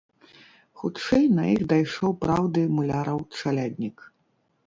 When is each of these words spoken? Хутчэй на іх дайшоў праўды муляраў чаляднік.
Хутчэй 0.83 1.25
на 1.39 1.43
іх 1.55 1.61
дайшоў 1.73 2.11
праўды 2.25 2.59
муляраў 2.77 3.19
чаляднік. 3.43 3.97